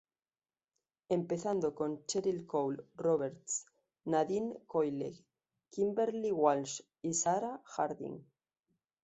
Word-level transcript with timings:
Empezando 1.09 1.75
con 1.75 2.03
Cheryl 2.07 2.47
Cole, 2.47 2.83
Roberts, 2.95 3.67
Nadine 4.05 4.57
Coyle, 4.65 5.23
Kimberley 5.69 6.31
Walsh 6.31 6.81
y 7.03 7.13
Sarah 7.13 7.61
Harding. 7.67 8.19